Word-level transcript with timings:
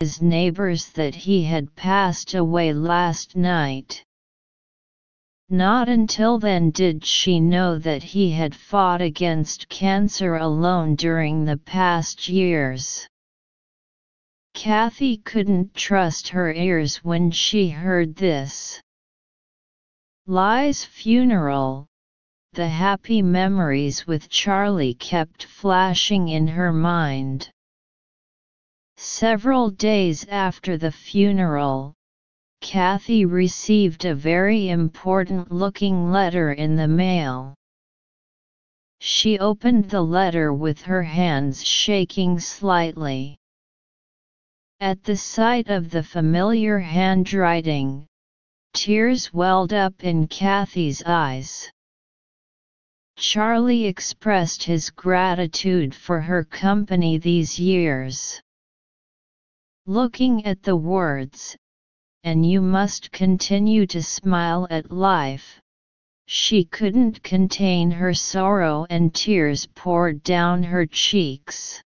His 0.00 0.22
neighbors 0.22 0.90
that 0.90 1.16
he 1.16 1.42
had 1.42 1.74
passed 1.74 2.34
away 2.34 2.72
last 2.72 3.34
night. 3.34 4.04
Not 5.48 5.88
until 5.88 6.38
then 6.38 6.70
did 6.70 7.04
she 7.04 7.40
know 7.40 7.80
that 7.80 8.04
he 8.04 8.30
had 8.30 8.54
fought 8.54 9.02
against 9.02 9.68
cancer 9.68 10.36
alone 10.36 10.94
during 10.94 11.44
the 11.44 11.56
past 11.56 12.28
years. 12.28 13.08
Kathy 14.54 15.16
couldn't 15.16 15.74
trust 15.74 16.28
her 16.28 16.52
ears 16.52 16.98
when 16.98 17.32
she 17.32 17.68
heard 17.68 18.14
this. 18.14 18.80
Ly's 20.28 20.84
funeral. 20.84 21.88
The 22.52 22.68
happy 22.68 23.20
memories 23.20 24.06
with 24.06 24.28
Charlie 24.28 24.94
kept 24.94 25.42
flashing 25.42 26.28
in 26.28 26.46
her 26.46 26.72
mind. 26.72 27.50
Several 29.00 29.70
days 29.70 30.26
after 30.26 30.76
the 30.76 30.90
funeral, 30.90 31.94
Kathy 32.60 33.24
received 33.24 34.04
a 34.04 34.12
very 34.12 34.70
important 34.70 35.52
looking 35.52 36.10
letter 36.10 36.52
in 36.52 36.74
the 36.74 36.88
mail. 36.88 37.54
She 38.98 39.38
opened 39.38 39.88
the 39.88 40.02
letter 40.02 40.52
with 40.52 40.82
her 40.82 41.04
hands 41.04 41.64
shaking 41.64 42.40
slightly. 42.40 43.38
At 44.80 45.04
the 45.04 45.16
sight 45.16 45.68
of 45.68 45.90
the 45.90 46.02
familiar 46.02 46.80
handwriting, 46.80 48.04
tears 48.74 49.32
welled 49.32 49.72
up 49.72 50.02
in 50.02 50.26
Kathy's 50.26 51.04
eyes. 51.06 51.70
Charlie 53.16 53.86
expressed 53.86 54.64
his 54.64 54.90
gratitude 54.90 55.94
for 55.94 56.20
her 56.20 56.42
company 56.42 57.16
these 57.16 57.60
years. 57.60 58.42
Looking 59.90 60.44
at 60.44 60.62
the 60.62 60.76
words, 60.76 61.56
and 62.22 62.44
you 62.44 62.60
must 62.60 63.10
continue 63.10 63.86
to 63.86 64.02
smile 64.02 64.66
at 64.68 64.92
life. 64.92 65.62
She 66.26 66.66
couldn't 66.66 67.22
contain 67.22 67.90
her 67.92 68.12
sorrow 68.12 68.84
and 68.90 69.14
tears 69.14 69.64
poured 69.74 70.22
down 70.22 70.62
her 70.62 70.84
cheeks. 70.84 71.82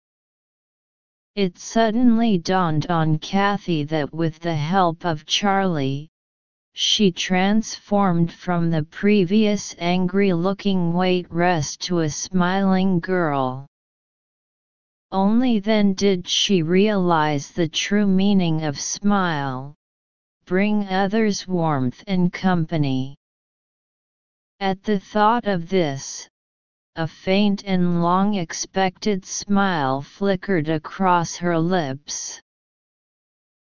It 1.33 1.57
suddenly 1.57 2.37
dawned 2.37 2.85
on 2.85 3.17
Kathy 3.17 3.83
that 3.85 4.13
with 4.13 4.41
the 4.41 4.55
help 4.55 5.03
of 5.03 5.25
Charlie, 5.25 6.07
she 6.73 7.11
transformed 7.11 8.31
from 8.31 8.69
the 8.69 8.83
previous 8.83 9.73
angry-looking 9.79 10.93
waitress 10.93 11.75
to 11.77 12.01
a 12.01 12.11
smiling 12.11 12.99
girl. 12.99 13.65
Only 15.11 15.59
then 15.59 15.93
did 15.93 16.27
she 16.27 16.61
realize 16.61 17.51
the 17.51 17.69
true 17.69 18.05
meaning 18.05 18.63
of 18.63 18.77
smile 18.79 19.75
bring 20.45 20.87
others 20.87 21.47
warmth 21.47 22.03
and 22.07 22.31
company. 22.31 23.15
At 24.59 24.83
the 24.83 24.99
thought 24.99 25.47
of 25.47 25.69
this, 25.69 26.27
a 26.95 27.07
faint 27.07 27.63
and 27.65 28.01
long 28.01 28.33
expected 28.33 29.23
smile 29.23 30.01
flickered 30.01 30.67
across 30.67 31.37
her 31.37 31.57
lips. 31.57 32.41